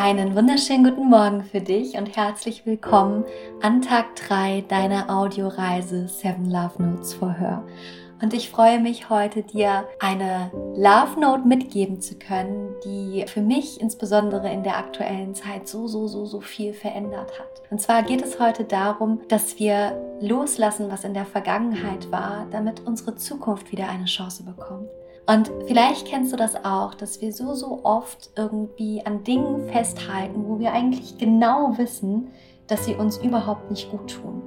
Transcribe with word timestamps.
Einen 0.00 0.36
wunderschönen 0.36 0.84
guten 0.84 1.10
Morgen 1.10 1.42
für 1.42 1.60
dich 1.60 1.96
und 1.96 2.16
herzlich 2.16 2.64
willkommen 2.64 3.24
an 3.60 3.82
Tag 3.82 4.14
3 4.14 4.64
deiner 4.68 5.10
Audioreise 5.10 6.06
Seven 6.06 6.48
Love 6.48 6.80
Notes 6.80 7.14
for 7.14 7.32
Her. 7.32 7.64
Und 8.22 8.32
ich 8.32 8.48
freue 8.48 8.78
mich 8.78 9.10
heute, 9.10 9.42
dir 9.42 9.88
eine 9.98 10.52
Love 10.76 11.18
Note 11.18 11.48
mitgeben 11.48 12.00
zu 12.00 12.14
können, 12.14 12.76
die 12.84 13.24
für 13.26 13.40
mich 13.40 13.80
insbesondere 13.80 14.52
in 14.52 14.62
der 14.62 14.76
aktuellen 14.76 15.34
Zeit 15.34 15.66
so, 15.66 15.88
so, 15.88 16.06
so, 16.06 16.26
so 16.26 16.40
viel 16.40 16.74
verändert 16.74 17.36
hat. 17.36 17.62
Und 17.68 17.80
zwar 17.80 18.04
geht 18.04 18.22
es 18.22 18.38
heute 18.38 18.62
darum, 18.62 19.22
dass 19.26 19.58
wir 19.58 20.00
loslassen, 20.20 20.92
was 20.92 21.02
in 21.02 21.12
der 21.12 21.26
Vergangenheit 21.26 22.08
war, 22.12 22.46
damit 22.52 22.86
unsere 22.86 23.16
Zukunft 23.16 23.72
wieder 23.72 23.88
eine 23.88 24.04
Chance 24.04 24.44
bekommt. 24.44 24.88
Und 25.28 25.52
vielleicht 25.66 26.06
kennst 26.06 26.32
du 26.32 26.36
das 26.38 26.64
auch, 26.64 26.94
dass 26.94 27.20
wir 27.20 27.32
so, 27.32 27.52
so 27.52 27.80
oft 27.82 28.30
irgendwie 28.34 29.04
an 29.04 29.24
Dingen 29.24 29.68
festhalten, 29.68 30.48
wo 30.48 30.58
wir 30.58 30.72
eigentlich 30.72 31.18
genau 31.18 31.76
wissen, 31.76 32.28
dass 32.66 32.86
sie 32.86 32.94
uns 32.94 33.18
überhaupt 33.18 33.70
nicht 33.70 33.90
gut 33.90 34.10
tun. 34.10 34.42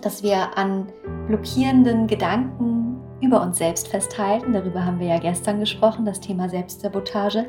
Dass 0.00 0.22
wir 0.22 0.56
an 0.56 0.86
blockierenden 1.26 2.06
Gedanken 2.06 3.00
über 3.20 3.42
uns 3.42 3.58
selbst 3.58 3.88
festhalten, 3.88 4.52
darüber 4.52 4.86
haben 4.86 5.00
wir 5.00 5.08
ja 5.08 5.18
gestern 5.18 5.58
gesprochen, 5.58 6.04
das 6.04 6.20
Thema 6.20 6.48
Selbstsabotage, 6.48 7.46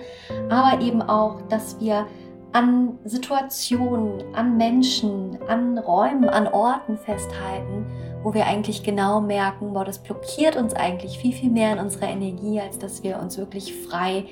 aber 0.50 0.82
eben 0.82 1.04
auch, 1.04 1.44
dass 1.50 1.80
wir 1.80 2.08
an 2.54 2.98
Situationen, 3.04 4.24
an 4.34 4.58
Menschen, 4.58 5.38
an 5.48 5.78
Räumen, 5.78 6.28
an 6.30 6.48
Orten 6.48 6.98
festhalten, 6.98 7.86
wo 8.24 8.34
wir 8.34 8.46
eigentlich 8.46 8.84
genau 8.84 9.22
merken, 9.22 9.74
boah, 9.74 9.86
das 9.86 10.00
blockiert 10.00 10.56
uns 10.56 10.74
eigentlich 10.74 11.20
viel, 11.20 11.34
viel 11.34 11.50
mehr 11.50 11.74
in 11.74 11.80
unserer 11.80 12.10
Energie, 12.10 12.60
als 12.60 12.80
dass 12.80 13.04
wir 13.04 13.20
uns 13.20 13.38
wirklich 13.38 13.74
frei 13.74 14.26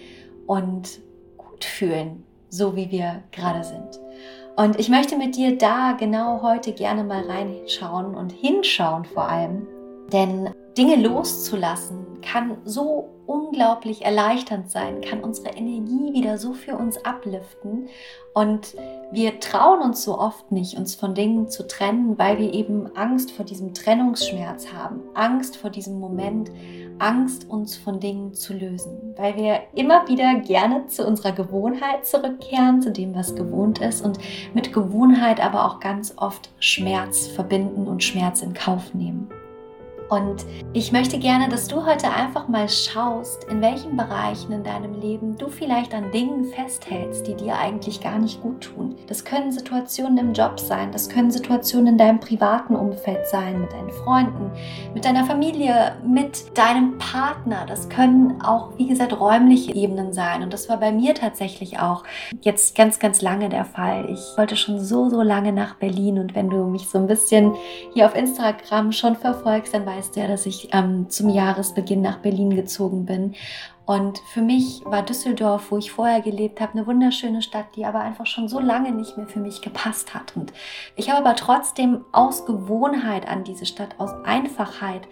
und 0.47 0.99
gut 1.37 1.65
fühlen, 1.65 2.23
so 2.49 2.75
wie 2.75 2.89
wir 2.91 3.23
gerade 3.31 3.63
sind. 3.63 3.99
Und 4.55 4.79
ich 4.79 4.89
möchte 4.89 5.17
mit 5.17 5.35
dir 5.35 5.57
da 5.57 5.93
genau 5.93 6.41
heute 6.41 6.73
gerne 6.73 7.03
mal 7.03 7.23
reinschauen 7.23 8.15
und 8.15 8.31
hinschauen 8.31 9.05
vor 9.05 9.27
allem, 9.27 9.67
denn 10.11 10.50
Dinge 10.77 10.95
loszulassen 10.95 12.21
kann 12.21 12.57
so 12.65 13.09
unglaublich 13.25 14.03
erleichternd 14.03 14.69
sein, 14.69 15.01
kann 15.01 15.21
unsere 15.21 15.49
Energie 15.49 16.13
wieder 16.13 16.37
so 16.37 16.53
für 16.53 16.75
uns 16.75 17.03
abliften. 17.03 17.87
Und 18.33 18.75
wir 19.11 19.39
trauen 19.39 19.81
uns 19.81 20.03
so 20.03 20.17
oft 20.17 20.51
nicht, 20.51 20.77
uns 20.77 20.95
von 20.95 21.15
Dingen 21.15 21.49
zu 21.49 21.67
trennen, 21.67 22.17
weil 22.17 22.37
wir 22.37 22.53
eben 22.53 22.95
Angst 22.95 23.31
vor 23.31 23.45
diesem 23.45 23.73
Trennungsschmerz 23.73 24.71
haben, 24.71 25.01
Angst 25.13 25.57
vor 25.57 25.69
diesem 25.69 25.99
Moment, 25.99 26.51
Angst, 26.99 27.49
uns 27.49 27.75
von 27.75 27.99
Dingen 27.99 28.33
zu 28.33 28.53
lösen, 28.53 29.15
weil 29.17 29.35
wir 29.35 29.61
immer 29.73 30.07
wieder 30.07 30.35
gerne 30.35 30.85
zu 30.87 31.05
unserer 31.05 31.31
Gewohnheit 31.31 32.05
zurückkehren, 32.05 32.81
zu 32.81 32.91
dem, 32.91 33.15
was 33.15 33.35
gewohnt 33.35 33.79
ist 33.79 34.05
und 34.05 34.19
mit 34.53 34.71
Gewohnheit 34.71 35.43
aber 35.43 35.65
auch 35.65 35.79
ganz 35.79 36.13
oft 36.17 36.51
Schmerz 36.59 37.27
verbinden 37.27 37.87
und 37.87 38.03
Schmerz 38.03 38.43
in 38.43 38.53
Kauf 38.53 38.93
nehmen. 38.93 39.30
Und 40.11 40.45
ich 40.73 40.91
möchte 40.91 41.17
gerne, 41.17 41.47
dass 41.47 41.69
du 41.69 41.85
heute 41.85 42.11
einfach 42.11 42.49
mal 42.49 42.67
schaust, 42.67 43.45
in 43.45 43.61
welchen 43.61 43.95
Bereichen 43.95 44.51
in 44.51 44.61
deinem 44.61 44.99
Leben 44.99 45.37
du 45.37 45.47
vielleicht 45.47 45.93
an 45.93 46.11
Dingen 46.11 46.43
festhältst, 46.43 47.27
die 47.27 47.33
dir 47.33 47.57
eigentlich 47.57 48.01
gar 48.01 48.19
nicht 48.19 48.41
gut 48.41 48.59
tun. 48.59 48.97
Das 49.07 49.23
können 49.23 49.53
Situationen 49.53 50.17
im 50.17 50.33
Job 50.33 50.59
sein, 50.59 50.91
das 50.91 51.07
können 51.07 51.31
Situationen 51.31 51.93
in 51.93 51.97
deinem 51.97 52.19
privaten 52.19 52.75
Umfeld 52.75 53.25
sein, 53.25 53.61
mit 53.61 53.71
deinen 53.71 53.89
Freunden, 54.03 54.51
mit 54.93 55.05
deiner 55.05 55.23
Familie, 55.23 55.95
mit 56.05 56.57
deinem 56.57 56.97
Partner. 56.97 57.65
Das 57.65 57.87
können 57.87 58.41
auch, 58.41 58.77
wie 58.77 58.87
gesagt, 58.87 59.17
räumliche 59.17 59.73
Ebenen 59.73 60.11
sein. 60.11 60.43
Und 60.43 60.51
das 60.51 60.67
war 60.67 60.75
bei 60.75 60.91
mir 60.91 61.15
tatsächlich 61.15 61.79
auch 61.79 62.03
jetzt 62.41 62.75
ganz, 62.75 62.99
ganz 62.99 63.21
lange 63.21 63.47
der 63.47 63.63
Fall. 63.63 64.09
Ich 64.09 64.37
wollte 64.37 64.57
schon 64.57 64.81
so, 64.81 65.07
so 65.07 65.21
lange 65.21 65.53
nach 65.53 65.75
Berlin. 65.75 66.19
Und 66.19 66.35
wenn 66.35 66.49
du 66.49 66.65
mich 66.65 66.89
so 66.89 66.97
ein 66.97 67.07
bisschen 67.07 67.53
hier 67.93 68.07
auf 68.07 68.15
Instagram 68.15 68.91
schon 68.91 69.15
verfolgst, 69.15 69.73
dann 69.73 69.85
weißt 69.85 70.00
weißt 70.01 70.15
ja, 70.15 70.27
dass 70.27 70.47
ich 70.47 70.69
ähm, 70.73 71.11
zum 71.11 71.29
Jahresbeginn 71.29 72.01
nach 72.01 72.17
Berlin 72.17 72.55
gezogen 72.55 73.05
bin. 73.05 73.35
Und 73.85 74.17
für 74.33 74.41
mich 74.41 74.81
war 74.83 75.03
Düsseldorf, 75.03 75.69
wo 75.69 75.77
ich 75.77 75.91
vorher 75.91 76.21
gelebt 76.21 76.59
habe, 76.59 76.73
eine 76.73 76.87
wunderschöne 76.87 77.43
Stadt, 77.43 77.67
die 77.75 77.85
aber 77.85 77.99
einfach 77.99 78.25
schon 78.25 78.47
so 78.47 78.59
lange 78.59 78.91
nicht 78.91 79.15
mehr 79.17 79.27
für 79.27 79.39
mich 79.39 79.61
gepasst 79.61 80.15
hat. 80.15 80.35
Und 80.35 80.53
ich 80.95 81.11
habe 81.11 81.23
aber 81.23 81.35
trotzdem 81.35 82.03
aus 82.13 82.47
Gewohnheit 82.47 83.27
an 83.27 83.43
diese 83.43 83.67
Stadt, 83.67 83.89
aus 83.99 84.11
Einfachheit 84.23 85.07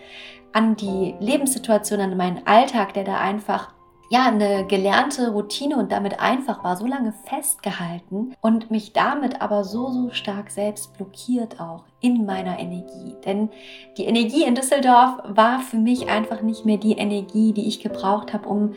an 0.54 0.76
die 0.76 1.14
Lebenssituation, 1.20 2.00
an 2.00 2.18
meinen 2.18 2.48
Alltag, 2.48 2.96
der 2.96 3.04
da 3.04 3.20
einfach 3.20 3.72
ja, 4.10 4.26
eine 4.26 4.66
gelernte 4.66 5.32
Routine 5.32 5.78
und 5.78 5.92
damit 5.92 6.20
einfach 6.20 6.64
war, 6.64 6.76
so 6.76 6.88
lange 6.88 7.14
festgehalten 7.26 8.36
und 8.42 8.72
mich 8.72 8.92
damit 8.92 9.42
aber 9.42 9.64
so, 9.64 9.92
so 9.92 10.10
stark 10.12 10.50
selbst 10.50 10.98
blockiert 10.98 11.60
auch 11.60 11.84
in 12.02 12.26
meiner 12.26 12.58
Energie. 12.60 13.16
Denn 13.24 13.50
die 13.98 14.06
Energie 14.06 14.44
in 14.44 14.56
Düsseldorf 14.56 15.20
war 15.28 15.60
für 15.60 15.78
mich 15.78 16.10
einfach 16.10 16.42
nicht 16.42 16.66
mehr 16.66 16.78
die 16.78 16.94
Energie, 16.94 17.54
die 17.54 17.68
ich 17.68 17.82
gebraucht 17.82 18.34
habe, 18.34 18.50
um 18.50 18.74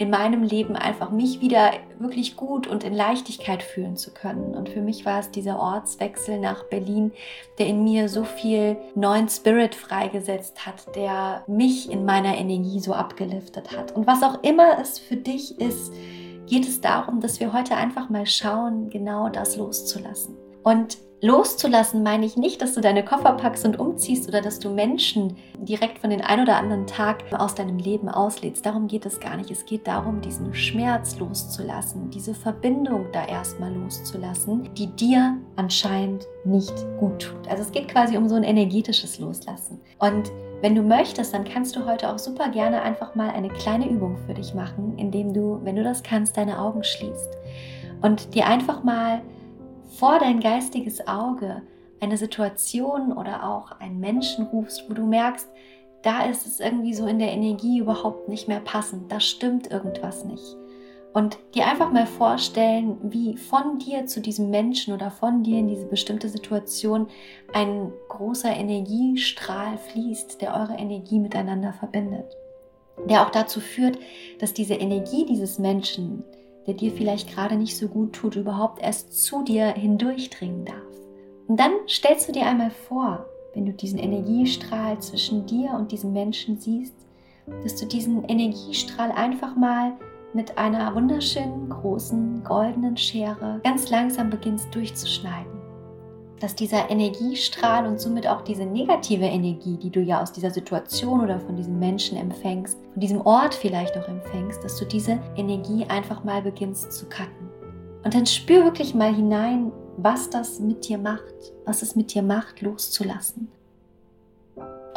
in 0.00 0.08
meinem 0.08 0.42
Leben 0.42 0.76
einfach 0.76 1.10
mich 1.10 1.42
wieder 1.42 1.72
wirklich 1.98 2.34
gut 2.34 2.66
und 2.66 2.84
in 2.84 2.94
Leichtigkeit 2.94 3.62
fühlen 3.62 3.98
zu 3.98 4.12
können. 4.14 4.54
Und 4.54 4.70
für 4.70 4.80
mich 4.80 5.04
war 5.04 5.20
es 5.20 5.30
dieser 5.30 5.60
Ortswechsel 5.60 6.40
nach 6.40 6.64
Berlin, 6.64 7.12
der 7.58 7.66
in 7.66 7.84
mir 7.84 8.08
so 8.08 8.24
viel 8.24 8.78
neuen 8.94 9.28
Spirit 9.28 9.74
freigesetzt 9.74 10.64
hat, 10.64 10.96
der 10.96 11.44
mich 11.46 11.90
in 11.90 12.06
meiner 12.06 12.38
Energie 12.38 12.80
so 12.80 12.94
abgeliftet 12.94 13.76
hat. 13.76 13.94
Und 13.94 14.06
was 14.06 14.22
auch 14.22 14.42
immer 14.42 14.78
es 14.80 14.98
für 14.98 15.16
dich 15.16 15.60
ist, 15.60 15.92
geht 16.46 16.66
es 16.66 16.80
darum, 16.80 17.20
dass 17.20 17.38
wir 17.38 17.52
heute 17.52 17.76
einfach 17.76 18.08
mal 18.08 18.24
schauen, 18.24 18.88
genau 18.88 19.28
das 19.28 19.58
loszulassen. 19.58 20.34
Und 20.62 20.96
Loszulassen 21.22 22.02
meine 22.02 22.24
ich 22.24 22.38
nicht, 22.38 22.62
dass 22.62 22.72
du 22.72 22.80
deine 22.80 23.04
Koffer 23.04 23.32
packst 23.32 23.66
und 23.66 23.78
umziehst 23.78 24.26
oder 24.26 24.40
dass 24.40 24.58
du 24.58 24.70
Menschen 24.70 25.36
direkt 25.58 25.98
von 25.98 26.08
den 26.08 26.22
ein 26.22 26.40
oder 26.40 26.56
anderen 26.56 26.86
Tag 26.86 27.24
aus 27.38 27.54
deinem 27.54 27.76
Leben 27.76 28.08
auslädst. 28.08 28.64
Darum 28.64 28.88
geht 28.88 29.04
es 29.04 29.20
gar 29.20 29.36
nicht. 29.36 29.50
Es 29.50 29.66
geht 29.66 29.86
darum, 29.86 30.22
diesen 30.22 30.54
Schmerz 30.54 31.18
loszulassen, 31.18 32.08
diese 32.10 32.34
Verbindung 32.34 33.08
da 33.12 33.26
erstmal 33.26 33.70
loszulassen, 33.74 34.70
die 34.74 34.86
dir 34.86 35.36
anscheinend 35.56 36.26
nicht 36.44 36.74
gut 36.98 37.20
tut. 37.20 37.48
Also 37.50 37.64
es 37.64 37.72
geht 37.72 37.88
quasi 37.88 38.16
um 38.16 38.26
so 38.26 38.36
ein 38.36 38.42
energetisches 38.42 39.18
Loslassen. 39.18 39.78
Und 39.98 40.32
wenn 40.62 40.74
du 40.74 40.82
möchtest, 40.82 41.34
dann 41.34 41.44
kannst 41.44 41.76
du 41.76 41.84
heute 41.84 42.10
auch 42.10 42.18
super 42.18 42.48
gerne 42.48 42.80
einfach 42.80 43.14
mal 43.14 43.28
eine 43.28 43.48
kleine 43.48 43.90
Übung 43.90 44.16
für 44.26 44.32
dich 44.32 44.54
machen, 44.54 44.94
indem 44.96 45.34
du, 45.34 45.60
wenn 45.64 45.76
du 45.76 45.84
das 45.84 46.02
kannst, 46.02 46.38
deine 46.38 46.58
Augen 46.58 46.82
schließt 46.82 47.36
und 48.00 48.34
dir 48.34 48.46
einfach 48.46 48.82
mal 48.82 49.20
vor 49.90 50.18
dein 50.18 50.40
geistiges 50.40 51.06
Auge 51.06 51.62
eine 52.00 52.16
Situation 52.16 53.12
oder 53.12 53.48
auch 53.48 53.72
einen 53.80 54.00
Menschen 54.00 54.46
rufst, 54.46 54.88
wo 54.88 54.94
du 54.94 55.04
merkst, 55.04 55.48
da 56.02 56.24
ist 56.24 56.46
es 56.46 56.60
irgendwie 56.60 56.94
so 56.94 57.06
in 57.06 57.18
der 57.18 57.32
Energie 57.32 57.78
überhaupt 57.78 58.28
nicht 58.28 58.48
mehr 58.48 58.60
passend, 58.60 59.12
da 59.12 59.20
stimmt 59.20 59.70
irgendwas 59.70 60.24
nicht. 60.24 60.56
Und 61.12 61.38
dir 61.54 61.66
einfach 61.66 61.90
mal 61.90 62.06
vorstellen, 62.06 62.96
wie 63.02 63.36
von 63.36 63.78
dir 63.78 64.06
zu 64.06 64.20
diesem 64.20 64.48
Menschen 64.48 64.94
oder 64.94 65.10
von 65.10 65.42
dir 65.42 65.58
in 65.58 65.66
diese 65.66 65.86
bestimmte 65.86 66.28
Situation 66.28 67.08
ein 67.52 67.92
großer 68.08 68.54
Energiestrahl 68.54 69.76
fließt, 69.76 70.40
der 70.40 70.54
eure 70.54 70.74
Energie 70.74 71.18
miteinander 71.18 71.72
verbindet. 71.72 72.36
Der 73.08 73.26
auch 73.26 73.30
dazu 73.30 73.60
führt, 73.60 73.98
dass 74.38 74.54
diese 74.54 74.74
Energie 74.74 75.26
dieses 75.26 75.58
Menschen, 75.58 76.24
der 76.66 76.74
dir 76.74 76.92
vielleicht 76.92 77.34
gerade 77.34 77.56
nicht 77.56 77.76
so 77.76 77.88
gut 77.88 78.12
tut, 78.12 78.36
überhaupt 78.36 78.82
erst 78.82 79.24
zu 79.24 79.42
dir 79.42 79.68
hindurchdringen 79.68 80.64
darf. 80.64 80.76
Und 81.48 81.58
dann 81.58 81.72
stellst 81.88 82.28
du 82.28 82.32
dir 82.32 82.46
einmal 82.46 82.70
vor, 82.70 83.26
wenn 83.54 83.66
du 83.66 83.72
diesen 83.72 83.98
Energiestrahl 83.98 85.00
zwischen 85.00 85.46
dir 85.46 85.72
und 85.72 85.90
diesem 85.92 86.12
Menschen 86.12 86.58
siehst, 86.58 86.94
dass 87.62 87.76
du 87.76 87.86
diesen 87.86 88.24
Energiestrahl 88.24 89.10
einfach 89.10 89.56
mal 89.56 89.92
mit 90.32 90.56
einer 90.58 90.94
wunderschönen 90.94 91.68
großen 91.68 92.44
goldenen 92.44 92.96
Schere 92.96 93.60
ganz 93.64 93.90
langsam 93.90 94.30
beginnst 94.30 94.72
durchzuschneiden 94.72 95.59
dass 96.40 96.54
dieser 96.54 96.90
Energiestrahl 96.90 97.86
und 97.86 98.00
somit 98.00 98.26
auch 98.26 98.40
diese 98.42 98.64
negative 98.64 99.26
Energie, 99.26 99.76
die 99.76 99.90
du 99.90 100.00
ja 100.00 100.22
aus 100.22 100.32
dieser 100.32 100.50
Situation 100.50 101.20
oder 101.20 101.38
von 101.38 101.54
diesem 101.54 101.78
Menschen 101.78 102.16
empfängst, 102.16 102.78
von 102.92 103.00
diesem 103.00 103.20
Ort 103.20 103.54
vielleicht 103.54 103.96
auch 103.96 104.08
empfängst, 104.08 104.64
dass 104.64 104.76
du 104.76 104.86
diese 104.86 105.20
Energie 105.36 105.84
einfach 105.84 106.24
mal 106.24 106.42
beginnst 106.42 106.92
zu 106.92 107.06
cutten. 107.06 107.48
Und 108.02 108.14
dann 108.14 108.24
spür 108.26 108.64
wirklich 108.64 108.94
mal 108.94 109.14
hinein, 109.14 109.70
was 109.98 110.30
das 110.30 110.58
mit 110.58 110.88
dir 110.88 110.96
macht, 110.96 111.52
was 111.66 111.82
es 111.82 111.94
mit 111.94 112.14
dir 112.14 112.22
macht, 112.22 112.62
loszulassen. 112.62 113.48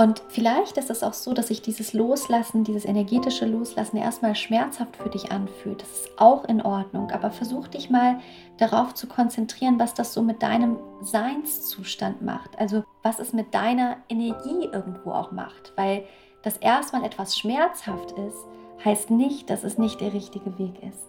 Und 0.03 0.21
vielleicht 0.27 0.75
ist 0.75 0.89
es 0.89 1.01
auch 1.01 1.13
so, 1.13 1.33
dass 1.33 1.47
sich 1.47 1.61
dieses 1.61 1.93
Loslassen, 1.93 2.65
dieses 2.65 2.83
energetische 2.83 3.45
Loslassen 3.45 3.95
erstmal 3.95 4.35
schmerzhaft 4.35 4.97
für 4.97 5.07
dich 5.07 5.31
anfühlt. 5.31 5.81
Das 5.81 5.89
ist 5.91 6.19
auch 6.19 6.43
in 6.43 6.61
Ordnung. 6.61 7.09
Aber 7.11 7.31
versuch 7.31 7.69
dich 7.69 7.89
mal 7.89 8.19
darauf 8.57 8.93
zu 8.95 9.07
konzentrieren, 9.07 9.79
was 9.79 9.93
das 9.93 10.13
so 10.13 10.21
mit 10.21 10.43
deinem 10.43 10.77
Seinszustand 10.99 12.21
macht. 12.21 12.59
Also 12.59 12.83
was 13.01 13.19
es 13.19 13.31
mit 13.31 13.53
deiner 13.53 13.95
Energie 14.09 14.65
irgendwo 14.73 15.11
auch 15.11 15.31
macht. 15.31 15.71
Weil 15.77 16.03
das 16.41 16.57
erstmal 16.57 17.05
etwas 17.05 17.37
schmerzhaft 17.37 18.11
ist, 18.11 18.45
heißt 18.83 19.09
nicht, 19.09 19.49
dass 19.49 19.63
es 19.63 19.77
nicht 19.77 20.01
der 20.01 20.11
richtige 20.11 20.59
Weg 20.59 20.83
ist. 20.83 21.07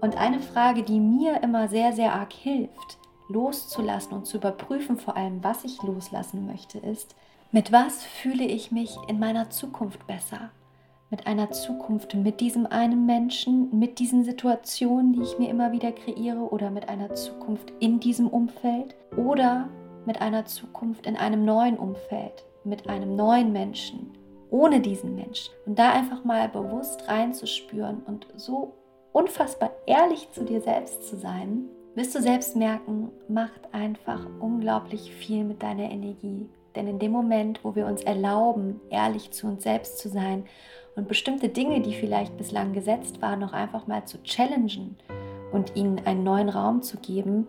Und 0.00 0.16
eine 0.16 0.38
Frage, 0.38 0.84
die 0.84 1.00
mir 1.00 1.42
immer 1.42 1.66
sehr, 1.66 1.92
sehr 1.92 2.14
arg 2.14 2.32
hilft, 2.32 2.98
loszulassen 3.28 4.12
und 4.12 4.26
zu 4.26 4.36
überprüfen, 4.36 4.96
vor 4.96 5.16
allem, 5.16 5.42
was 5.42 5.64
ich 5.64 5.82
loslassen 5.82 6.46
möchte, 6.46 6.78
ist, 6.78 7.16
mit 7.50 7.72
was 7.72 8.04
fühle 8.04 8.44
ich 8.44 8.72
mich 8.72 8.96
in 9.08 9.18
meiner 9.18 9.48
Zukunft 9.48 10.06
besser? 10.06 10.50
Mit 11.08 11.26
einer 11.26 11.50
Zukunft 11.50 12.14
mit 12.14 12.40
diesem 12.40 12.66
einen 12.66 13.06
Menschen, 13.06 13.78
mit 13.78 13.98
diesen 13.98 14.22
Situationen, 14.22 15.14
die 15.14 15.22
ich 15.22 15.38
mir 15.38 15.48
immer 15.48 15.72
wieder 15.72 15.92
kreiere, 15.92 16.50
oder 16.50 16.70
mit 16.70 16.90
einer 16.90 17.14
Zukunft 17.14 17.72
in 17.80 18.00
diesem 18.00 18.28
Umfeld 18.28 18.94
oder 19.16 19.70
mit 20.04 20.20
einer 20.20 20.44
Zukunft 20.44 21.06
in 21.06 21.16
einem 21.16 21.46
neuen 21.46 21.78
Umfeld, 21.78 22.44
mit 22.64 22.86
einem 22.86 23.16
neuen 23.16 23.50
Menschen, 23.50 24.12
ohne 24.50 24.80
diesen 24.80 25.14
Menschen. 25.14 25.54
Und 25.64 25.78
da 25.78 25.92
einfach 25.92 26.24
mal 26.24 26.50
bewusst 26.50 27.08
reinzuspüren 27.08 28.02
und 28.02 28.26
so 28.36 28.74
unfassbar 29.12 29.70
ehrlich 29.86 30.30
zu 30.32 30.44
dir 30.44 30.60
selbst 30.60 31.08
zu 31.08 31.16
sein, 31.16 31.64
wirst 31.94 32.14
du 32.14 32.20
selbst 32.20 32.56
merken, 32.56 33.10
macht 33.26 33.72
einfach 33.72 34.26
unglaublich 34.38 35.14
viel 35.14 35.44
mit 35.44 35.62
deiner 35.62 35.90
Energie. 35.90 36.50
Denn 36.78 36.86
in 36.86 37.00
dem 37.00 37.10
Moment, 37.10 37.64
wo 37.64 37.74
wir 37.74 37.86
uns 37.86 38.02
erlauben, 38.02 38.80
ehrlich 38.88 39.32
zu 39.32 39.48
uns 39.48 39.64
selbst 39.64 39.98
zu 39.98 40.08
sein 40.08 40.44
und 40.94 41.08
bestimmte 41.08 41.48
Dinge, 41.48 41.80
die 41.80 41.92
vielleicht 41.92 42.36
bislang 42.36 42.72
gesetzt 42.72 43.20
waren, 43.20 43.40
noch 43.40 43.52
einfach 43.52 43.88
mal 43.88 44.04
zu 44.04 44.22
challengen 44.22 44.96
und 45.50 45.74
ihnen 45.74 46.00
einen 46.06 46.22
neuen 46.22 46.48
Raum 46.48 46.82
zu 46.82 46.96
geben, 46.98 47.48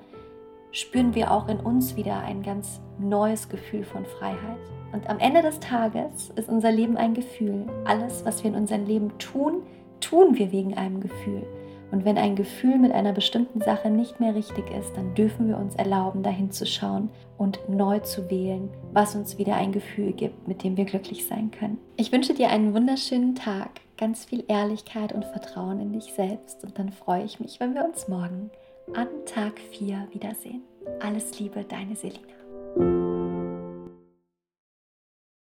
spüren 0.72 1.14
wir 1.14 1.32
auch 1.32 1.48
in 1.48 1.60
uns 1.60 1.96
wieder 1.96 2.18
ein 2.22 2.42
ganz 2.42 2.82
neues 2.98 3.50
Gefühl 3.50 3.84
von 3.84 4.04
Freiheit. 4.04 4.60
Und 4.94 5.08
am 5.08 5.20
Ende 5.20 5.44
des 5.44 5.60
Tages 5.60 6.32
ist 6.36 6.50
unser 6.50 6.72
Leben 6.72 6.98
ein 6.98 7.14
Gefühl. 7.14 7.68
Alles, 7.86 8.26
was 8.26 8.44
wir 8.44 8.50
in 8.50 8.58
unserem 8.58 8.88
Leben 8.88 9.16
tun, 9.20 9.62
tun 10.00 10.40
wir 10.40 10.52
wegen 10.52 10.76
einem 10.76 11.02
Gefühl. 11.02 11.44
Und 11.92 12.06
wenn 12.06 12.18
ein 12.18 12.36
Gefühl 12.36 12.78
mit 12.78 12.92
einer 12.92 13.14
bestimmten 13.14 13.62
Sache 13.62 13.90
nicht 13.90 14.20
mehr 14.20 14.36
richtig 14.36 14.70
ist, 14.72 14.96
dann 14.96 15.16
dürfen 15.16 15.48
wir 15.48 15.58
uns 15.58 15.76
erlauben, 15.76 16.24
dahin 16.24 16.52
zu 16.52 16.66
schauen 16.66 17.10
und 17.38 17.60
neu 17.68 18.00
zu 18.00 18.30
wählen, 18.30 18.70
was 18.94 19.16
uns 19.16 19.38
wieder 19.38 19.56
ein 19.56 19.72
Gefühl 19.72 20.14
gibt, 20.14 20.48
mit 20.48 20.64
dem 20.64 20.78
wir 20.78 20.86
glücklich 20.86 21.28
sein 21.28 21.52
können. 21.52 21.80
Ich 21.98 22.12
wünsche 22.12 22.34
dir 22.34 22.50
einen 22.50 22.74
wunderschönen 22.74 23.36
Tag, 23.36 23.82
ganz 23.98 24.26
viel 24.26 24.44
Ehrlichkeit 24.48 25.14
und 25.14 25.26
Vertrauen 25.26 25.80
in 25.80 25.94
dich 25.94 26.14
selbst 26.14 26.64
und 26.64 26.78
dann 26.78 26.92
freue 26.92 27.24
ich 27.24 27.40
mich, 27.40 27.60
wenn 27.60 27.74
wir 27.74 27.84
uns 27.84 28.08
morgen 28.08 28.52
an 28.94 29.08
Tag 29.26 29.60
4 29.60 30.08
wiedersehen. 30.12 30.62
Alles 31.00 31.40
Liebe, 31.40 31.64
deine 31.68 31.96
Selina. 31.96 32.39